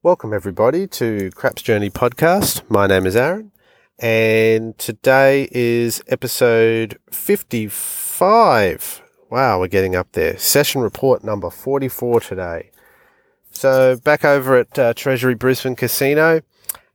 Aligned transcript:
Welcome, 0.00 0.32
everybody, 0.32 0.86
to 0.86 1.32
Craps 1.32 1.60
Journey 1.60 1.90
podcast. 1.90 2.62
My 2.70 2.86
name 2.86 3.04
is 3.04 3.16
Aaron, 3.16 3.50
and 3.98 4.78
today 4.78 5.48
is 5.50 6.04
episode 6.06 7.00
55. 7.10 9.02
Wow, 9.28 9.58
we're 9.58 9.66
getting 9.66 9.96
up 9.96 10.12
there. 10.12 10.38
Session 10.38 10.82
report 10.82 11.24
number 11.24 11.50
44 11.50 12.20
today. 12.20 12.70
So, 13.50 13.96
back 13.96 14.24
over 14.24 14.58
at 14.58 14.78
uh, 14.78 14.94
Treasury 14.94 15.34
Brisbane 15.34 15.74
Casino, 15.74 16.42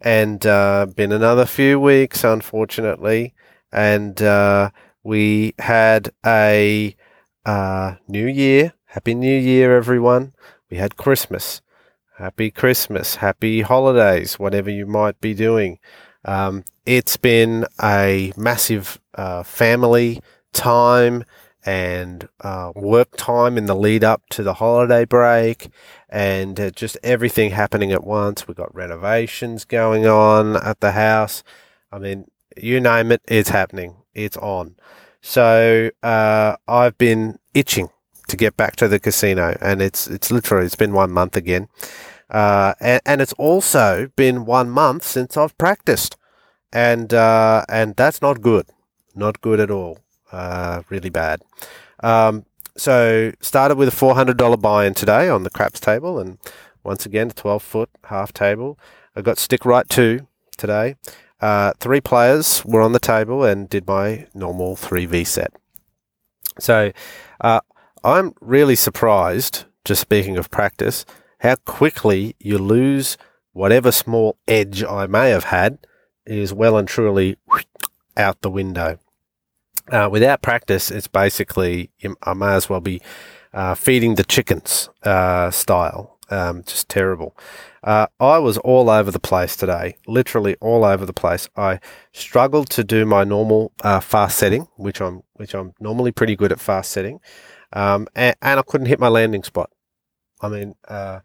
and 0.00 0.46
uh, 0.46 0.86
been 0.86 1.10
another 1.10 1.44
few 1.44 1.80
weeks, 1.80 2.22
unfortunately, 2.22 3.34
and 3.72 4.22
uh, 4.22 4.70
we 5.02 5.54
had 5.58 6.10
a 6.24 6.94
uh, 7.44 7.96
new 8.06 8.28
year. 8.28 8.74
Happy 8.84 9.16
New 9.16 9.36
Year, 9.36 9.76
everyone. 9.76 10.34
We 10.70 10.76
had 10.76 10.96
Christmas 10.96 11.62
happy 12.22 12.52
Christmas, 12.52 13.16
happy 13.16 13.62
holidays, 13.62 14.38
whatever 14.38 14.70
you 14.70 14.86
might 14.86 15.20
be 15.20 15.34
doing. 15.34 15.80
Um, 16.24 16.64
it's 16.86 17.16
been 17.16 17.66
a 17.82 18.32
massive 18.36 19.00
uh, 19.14 19.42
family 19.42 20.22
time 20.52 21.24
and 21.66 22.28
uh, 22.40 22.70
work 22.76 23.16
time 23.16 23.58
in 23.58 23.66
the 23.66 23.74
lead 23.74 24.04
up 24.04 24.22
to 24.30 24.44
the 24.44 24.54
holiday 24.54 25.04
break 25.04 25.70
and 26.08 26.60
uh, 26.60 26.70
just 26.70 26.96
everything 27.02 27.50
happening 27.50 27.90
at 27.90 28.04
once. 28.04 28.46
We've 28.46 28.56
got 28.56 28.72
renovations 28.72 29.64
going 29.64 30.06
on 30.06 30.56
at 30.56 30.78
the 30.78 30.92
house. 30.92 31.42
I 31.90 31.98
mean, 31.98 32.30
you 32.56 32.78
name 32.78 33.10
it, 33.10 33.22
it's 33.26 33.48
happening. 33.48 33.96
It's 34.14 34.36
on. 34.36 34.76
So 35.22 35.90
uh, 36.04 36.54
I've 36.68 36.96
been 36.98 37.40
itching 37.52 37.90
to 38.28 38.36
get 38.36 38.56
back 38.56 38.76
to 38.76 38.88
the 38.88 39.00
casino, 39.00 39.56
and 39.60 39.82
it's 39.82 40.06
it's 40.06 40.30
literally 40.30 40.66
it's 40.66 40.76
been 40.76 40.92
one 40.92 41.10
month 41.10 41.36
again, 41.36 41.68
uh, 42.32 42.74
and, 42.80 43.00
and, 43.06 43.20
it's 43.20 43.34
also 43.34 44.10
been 44.16 44.44
one 44.44 44.70
month 44.70 45.04
since 45.04 45.36
I've 45.36 45.56
practiced, 45.58 46.16
and 46.72 47.14
uh, 47.14 47.64
and 47.68 47.94
that's 47.94 48.20
not 48.20 48.40
good, 48.40 48.66
not 49.14 49.40
good 49.40 49.60
at 49.60 49.70
all, 49.70 49.98
uh, 50.32 50.82
really 50.88 51.10
bad. 51.10 51.42
Um, 52.00 52.46
so 52.76 53.32
started 53.40 53.76
with 53.76 53.88
a 53.88 53.92
four 53.92 54.14
hundred 54.14 54.38
dollar 54.38 54.56
buy-in 54.56 54.94
today 54.94 55.28
on 55.28 55.44
the 55.44 55.50
craps 55.50 55.78
table, 55.78 56.18
and 56.18 56.38
once 56.82 57.06
again 57.06 57.30
twelve 57.30 57.62
foot 57.62 57.90
half 58.04 58.32
table. 58.32 58.78
I 59.14 59.20
got 59.20 59.38
stick 59.38 59.64
right 59.64 59.88
two 59.88 60.26
today. 60.56 60.96
Uh, 61.42 61.72
three 61.80 62.00
players 62.00 62.64
were 62.64 62.80
on 62.80 62.92
the 62.92 63.00
table 63.00 63.44
and 63.44 63.68
did 63.68 63.84
my 63.86 64.28
normal 64.32 64.76
3v 64.76 65.26
set. 65.26 65.52
So 66.60 66.92
uh, 67.40 67.60
I'm 68.04 68.34
really 68.40 68.76
surprised, 68.76 69.64
just 69.84 70.00
speaking 70.00 70.38
of 70.38 70.52
practice, 70.52 71.04
how 71.42 71.56
quickly 71.64 72.36
you 72.38 72.56
lose 72.56 73.18
whatever 73.52 73.90
small 73.90 74.38
edge 74.46 74.82
I 74.84 75.06
may 75.06 75.30
have 75.30 75.44
had 75.44 75.78
is 76.24 76.54
well 76.54 76.78
and 76.78 76.86
truly 76.86 77.36
out 78.16 78.40
the 78.42 78.50
window. 78.50 78.98
Uh, 79.90 80.08
without 80.10 80.40
practice, 80.40 80.90
it's 80.90 81.08
basically, 81.08 81.90
I 82.22 82.34
may 82.34 82.54
as 82.54 82.70
well 82.70 82.80
be 82.80 83.02
uh, 83.52 83.74
feeding 83.74 84.14
the 84.14 84.24
chickens 84.24 84.88
uh, 85.02 85.50
style. 85.50 86.18
Um, 86.30 86.62
just 86.62 86.88
terrible. 86.88 87.36
Uh, 87.82 88.06
I 88.18 88.38
was 88.38 88.56
all 88.58 88.88
over 88.88 89.10
the 89.10 89.20
place 89.20 89.54
today, 89.54 89.96
literally 90.06 90.56
all 90.60 90.82
over 90.84 91.04
the 91.04 91.12
place. 91.12 91.48
I 91.56 91.80
struggled 92.12 92.70
to 92.70 92.84
do 92.84 93.04
my 93.04 93.24
normal 93.24 93.72
uh, 93.82 94.00
fast 94.00 94.38
setting, 94.38 94.66
which 94.76 95.02
I'm 95.02 95.24
which 95.34 95.54
I'm 95.54 95.74
normally 95.78 96.12
pretty 96.12 96.36
good 96.36 96.52
at 96.52 96.60
fast 96.60 96.92
setting 96.92 97.20
um, 97.72 98.06
and, 98.14 98.36
and, 98.42 98.60
I 98.60 98.62
couldn't 98.62 98.86
hit 98.86 99.00
my 99.00 99.08
landing 99.08 99.42
spot. 99.42 99.70
I 100.42 100.48
mean, 100.48 100.74
uh, 100.88 101.20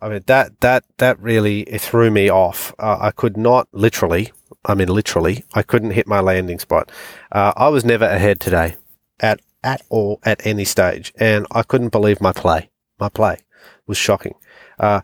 I 0.00 0.08
mean 0.08 0.22
that 0.26 0.60
that 0.60 0.84
that 0.98 1.20
really 1.20 1.64
threw 1.64 2.10
me 2.10 2.30
off. 2.30 2.74
Uh, 2.78 2.98
I 3.00 3.10
could 3.10 3.36
not 3.36 3.68
literally, 3.72 4.32
I 4.64 4.74
mean 4.74 4.88
literally, 4.88 5.44
I 5.54 5.62
couldn't 5.62 5.92
hit 5.92 6.06
my 6.06 6.20
landing 6.20 6.58
spot. 6.58 6.90
Uh, 7.30 7.52
I 7.56 7.68
was 7.68 7.84
never 7.84 8.06
ahead 8.06 8.40
today, 8.40 8.76
at 9.20 9.40
at 9.62 9.82
all 9.88 10.20
at 10.24 10.44
any 10.46 10.64
stage, 10.64 11.12
and 11.16 11.46
I 11.50 11.62
couldn't 11.62 11.90
believe 11.90 12.20
my 12.20 12.32
play. 12.32 12.70
My 12.98 13.08
play 13.08 13.38
was 13.86 13.98
shocking. 13.98 14.34
Uh, 14.78 15.02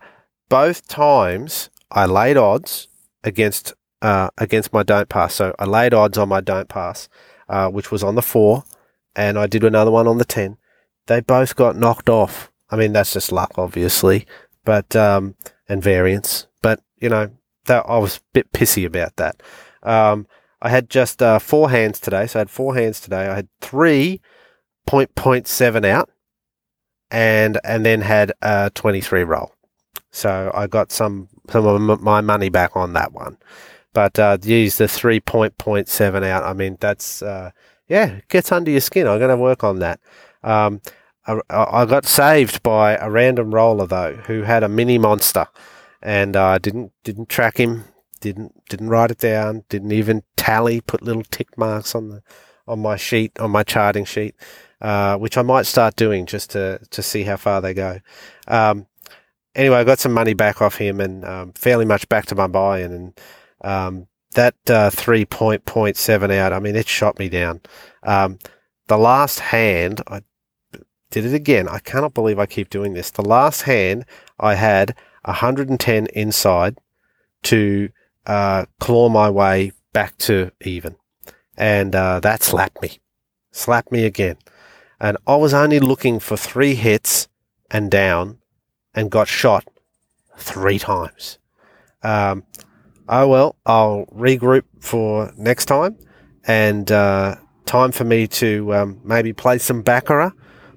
both 0.48 0.88
times 0.88 1.70
I 1.90 2.06
laid 2.06 2.36
odds 2.36 2.88
against 3.22 3.74
uh, 4.00 4.30
against 4.38 4.72
my 4.72 4.82
don't 4.82 5.08
pass. 5.08 5.34
So 5.34 5.54
I 5.58 5.66
laid 5.66 5.94
odds 5.94 6.18
on 6.18 6.28
my 6.28 6.40
don't 6.40 6.68
pass, 6.68 7.08
uh, 7.48 7.68
which 7.68 7.90
was 7.90 8.02
on 8.02 8.14
the 8.14 8.22
four, 8.22 8.64
and 9.14 9.38
I 9.38 9.46
did 9.46 9.62
another 9.62 9.90
one 9.90 10.06
on 10.06 10.18
the 10.18 10.24
ten 10.24 10.56
they 11.06 11.20
both 11.20 11.56
got 11.56 11.76
knocked 11.76 12.08
off. 12.08 12.50
I 12.72 12.76
mean, 12.76 12.92
that's 12.92 13.12
just 13.12 13.30
luck, 13.30 13.52
obviously, 13.56 14.26
but 14.64 14.96
um, 14.96 15.34
and 15.68 15.82
variance. 15.82 16.46
But 16.62 16.80
you 17.00 17.08
know, 17.08 17.30
that 17.66 17.84
I 17.86 17.98
was 17.98 18.16
a 18.16 18.20
bit 18.32 18.50
pissy 18.52 18.86
about 18.86 19.16
that. 19.16 19.42
Um, 19.82 20.26
I 20.60 20.70
had 20.70 20.88
just 20.88 21.22
uh, 21.22 21.38
four 21.38 21.70
hands 21.70 22.00
today, 22.00 22.26
so 22.26 22.38
I 22.38 22.40
had 22.40 22.50
four 22.50 22.74
hands 22.74 23.00
today. 23.00 23.28
I 23.28 23.34
had 23.34 23.48
three 23.60 24.20
point 24.86 25.14
point 25.14 25.46
seven 25.46 25.84
out, 25.84 26.10
and 27.10 27.60
and 27.62 27.84
then 27.84 28.00
had 28.00 28.32
a 28.40 28.70
twenty 28.74 29.00
three 29.00 29.24
roll. 29.24 29.54
So 30.10 30.50
I 30.54 30.66
got 30.66 30.90
some 30.90 31.28
some 31.50 31.66
of 31.66 32.00
my 32.00 32.20
money 32.20 32.48
back 32.48 32.76
on 32.76 32.94
that 32.94 33.12
one. 33.12 33.36
But 33.92 34.18
uh, 34.18 34.38
use 34.42 34.78
the 34.78 34.88
three 34.88 35.20
point 35.20 35.58
point 35.58 35.88
seven 35.88 36.24
out. 36.24 36.44
I 36.44 36.54
mean, 36.54 36.78
that's 36.80 37.22
uh, 37.22 37.50
yeah, 37.88 38.20
gets 38.28 38.50
under 38.50 38.70
your 38.70 38.80
skin. 38.80 39.06
I'm 39.06 39.18
going 39.18 39.28
to 39.28 39.36
work 39.36 39.62
on 39.64 39.80
that. 39.80 40.00
Um, 40.42 40.80
I, 41.26 41.84
got 41.84 42.04
saved 42.04 42.62
by 42.62 42.96
a 42.96 43.10
random 43.10 43.54
roller 43.54 43.86
though, 43.86 44.14
who 44.26 44.42
had 44.42 44.62
a 44.62 44.68
mini 44.68 44.98
monster, 44.98 45.46
and 46.02 46.36
I 46.36 46.54
uh, 46.54 46.58
didn't 46.58 46.92
didn't 47.04 47.28
track 47.28 47.58
him, 47.58 47.84
didn't 48.20 48.68
didn't 48.68 48.88
write 48.88 49.12
it 49.12 49.18
down, 49.18 49.64
didn't 49.68 49.92
even 49.92 50.24
tally, 50.36 50.80
put 50.80 51.02
little 51.02 51.22
tick 51.22 51.56
marks 51.56 51.94
on 51.94 52.08
the 52.08 52.22
on 52.66 52.80
my 52.80 52.96
sheet 52.96 53.38
on 53.38 53.50
my 53.50 53.62
charting 53.62 54.04
sheet, 54.04 54.34
uh, 54.80 55.16
which 55.16 55.38
I 55.38 55.42
might 55.42 55.66
start 55.66 55.96
doing 55.96 56.26
just 56.26 56.50
to 56.50 56.80
to 56.90 57.02
see 57.02 57.22
how 57.22 57.36
far 57.36 57.60
they 57.60 57.74
go. 57.74 58.00
Um, 58.48 58.86
anyway, 59.54 59.76
I 59.76 59.84
got 59.84 60.00
some 60.00 60.12
money 60.12 60.34
back 60.34 60.60
off 60.60 60.76
him 60.76 61.00
and 61.00 61.24
um, 61.24 61.52
fairly 61.52 61.84
much 61.84 62.08
back 62.08 62.26
to 62.26 62.34
my 62.34 62.48
buy-in, 62.48 62.92
and 62.92 63.20
um, 63.60 64.06
that 64.34 64.56
uh, 64.68 64.90
three 64.90 65.24
point 65.24 65.64
point 65.66 65.96
seven 65.96 66.32
out. 66.32 66.52
I 66.52 66.58
mean, 66.58 66.74
it 66.74 66.88
shot 66.88 67.18
me 67.20 67.28
down. 67.28 67.60
Um, 68.02 68.38
the 68.88 68.98
last 68.98 69.38
hand, 69.38 70.02
I 70.08 70.22
did 71.12 71.26
it 71.26 71.34
again. 71.34 71.68
I 71.68 71.78
cannot 71.78 72.14
believe 72.14 72.38
I 72.38 72.46
keep 72.46 72.70
doing 72.70 72.94
this. 72.94 73.10
The 73.10 73.22
last 73.22 73.62
hand, 73.62 74.04
I 74.40 74.54
had 74.54 74.96
110 75.24 76.06
inside 76.06 76.78
to 77.44 77.90
uh, 78.26 78.64
claw 78.80 79.08
my 79.08 79.30
way 79.30 79.72
back 79.92 80.16
to 80.18 80.50
even. 80.62 80.96
And 81.56 81.94
uh, 81.94 82.18
that 82.20 82.42
slapped 82.42 82.80
me. 82.82 82.98
Slapped 83.52 83.92
me 83.92 84.04
again. 84.04 84.38
And 84.98 85.18
I 85.26 85.36
was 85.36 85.52
only 85.52 85.80
looking 85.80 86.18
for 86.18 86.36
three 86.36 86.74
hits 86.74 87.28
and 87.70 87.90
down 87.90 88.38
and 88.94 89.10
got 89.10 89.28
shot 89.28 89.68
three 90.38 90.78
times. 90.78 91.38
Um, 92.02 92.44
oh 93.08 93.28
well, 93.28 93.56
I'll 93.66 94.06
regroup 94.06 94.64
for 94.80 95.30
next 95.36 95.66
time 95.66 95.98
and 96.46 96.90
uh, 96.90 97.36
time 97.66 97.92
for 97.92 98.04
me 98.04 98.26
to 98.28 98.74
um, 98.74 99.00
maybe 99.04 99.34
play 99.34 99.58
some 99.58 99.82
Baccarat 99.82 100.32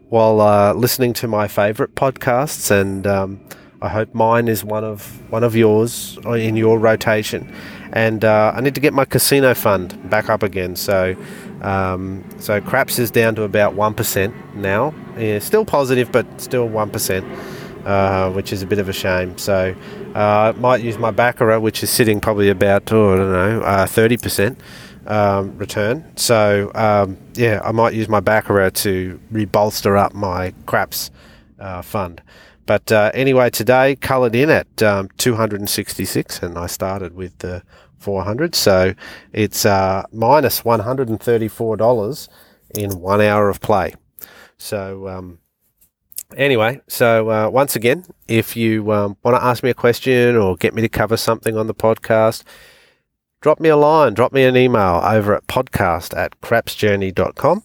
while 0.10 0.40
uh, 0.42 0.74
listening 0.74 1.14
to 1.14 1.28
my 1.28 1.48
favourite 1.48 1.96
podcasts, 1.96 2.72
and 2.72 3.08
um, 3.08 3.40
I 3.82 3.90
hope 3.90 4.14
mine 4.14 4.48
is 4.48 4.64
one 4.64 4.84
of 4.84 5.32
one 5.32 5.44
of 5.44 5.56
yours 5.56 6.18
in 6.26 6.56
your 6.56 6.80
rotation. 6.80 7.54
And 7.94 8.26
uh, 8.26 8.52
I 8.56 8.62
need 8.62 8.76
to 8.76 8.82
get 8.82 8.94
my 8.94 9.06
casino 9.06 9.54
fund 9.54 10.10
back 10.10 10.30
up 10.30 10.44
again. 10.44 10.76
So, 10.76 11.16
um, 11.62 12.26
so 12.40 12.60
craps 12.60 13.00
is 13.00 13.10
down 13.10 13.36
to 13.36 13.44
about 13.44 13.74
one 13.74 13.94
percent 13.94 14.34
now. 14.56 14.94
Yeah, 15.18 15.40
still 15.40 15.66
positive, 15.66 16.12
but 16.12 16.26
still 16.42 16.68
one 16.68 16.90
percent, 16.90 17.26
uh, 17.86 18.32
which 18.32 18.52
is 18.52 18.62
a 18.62 18.66
bit 18.66 18.80
of 18.80 18.90
a 18.90 18.94
shame. 18.94 19.38
So, 19.38 19.76
uh, 20.14 20.20
I 20.20 20.52
might 20.60 20.82
use 20.82 20.98
my 20.98 21.12
baccarat, 21.12 21.60
which 21.60 21.84
is 21.84 21.90
sitting 21.90 22.20
probably 22.20 22.50
about 22.50 22.92
oh, 22.92 23.14
I 23.14 23.18
don't 23.18 23.32
know 23.32 23.62
uh, 23.62 23.86
thirty 23.86 24.18
percent 24.18 24.60
um, 25.08 25.58
return. 25.58 26.06
So 26.16 26.72
um, 26.76 27.18
yeah, 27.34 27.62
I 27.64 27.72
might 27.72 27.94
use 27.94 28.10
my 28.10 28.20
Baccarat 28.20 28.72
to 28.76 29.20
rebolster 29.32 29.98
up 29.98 30.14
my 30.14 30.54
craps 30.66 31.12
uh, 31.60 31.82
fund. 31.82 32.22
But 32.66 32.92
uh, 32.92 33.12
anyway, 33.14 33.52
today 33.52 33.96
coloured 33.96 34.36
in 34.36 34.50
at 34.50 34.82
um, 34.82 35.10
266, 35.18 36.42
and 36.42 36.58
I 36.58 36.66
started 36.66 37.16
with 37.16 37.38
the 37.40 37.62
400. 38.00 38.56
So 38.56 38.94
it's 39.34 39.66
uh, 39.66 40.04
minus 40.12 40.62
$134 40.62 42.30
in 42.76 43.00
one 43.00 43.22
hour 43.22 43.50
of 43.50 43.62
play. 43.62 43.94
So 44.58 45.08
um, 45.08 45.40
anyway, 46.36 46.82
so 46.88 47.30
uh, 47.30 47.50
once 47.50 47.76
again, 47.76 48.06
if 48.28 48.56
you 48.56 48.92
um, 48.92 49.18
want 49.24 49.38
to 49.38 49.44
ask 49.44 49.64
me 49.64 49.70
a 49.70 49.76
question 49.76 50.36
or 50.36 50.56
get 50.56 50.74
me 50.74 50.82
to 50.82 50.90
cover 50.90 51.18
something 51.18 51.58
on 51.58 51.68
the 51.68 51.76
podcast, 51.76 52.44
drop 53.46 53.60
me 53.60 53.70
a 53.70 53.78
line, 53.78 54.16
drop 54.16 54.34
me 54.34 54.44
an 54.44 54.58
email 54.58 55.00
over 55.04 55.36
at 55.36 55.46
podcast 55.46 56.18
at 56.18 56.42
crapsjourney.com. 56.42 57.62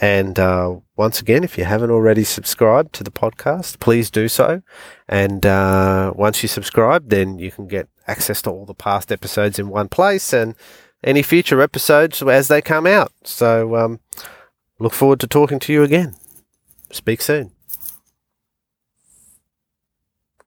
And 0.00 0.38
uh, 0.38 0.80
once 0.96 1.20
again, 1.20 1.44
if 1.44 1.58
you 1.58 1.64
haven't 1.64 1.90
already 1.90 2.24
subscribed 2.24 2.94
to 2.94 3.04
the 3.04 3.10
podcast, 3.10 3.80
please 3.80 4.10
do 4.10 4.28
so. 4.28 4.62
And 5.10 5.44
uh, 5.44 6.14
once 6.16 6.42
you 6.42 6.48
subscribe, 6.48 7.10
then 7.10 7.38
you 7.38 7.50
can 7.50 7.66
get 7.66 7.90
access 8.06 8.40
to 8.40 8.50
all 8.50 8.64
the 8.64 8.72
past 8.72 9.12
episodes 9.12 9.58
in 9.58 9.68
one 9.68 9.90
place 9.90 10.32
and 10.32 10.54
any 11.04 11.20
future 11.20 11.60
episodes 11.60 12.22
as 12.22 12.48
they 12.48 12.62
come 12.62 12.86
out. 12.86 13.12
So 13.22 13.76
um, 13.76 14.00
look 14.78 14.94
forward 14.94 15.20
to 15.20 15.26
talking 15.26 15.58
to 15.58 15.70
you 15.74 15.82
again. 15.82 16.14
Speak 16.90 17.20
soon. 17.20 17.52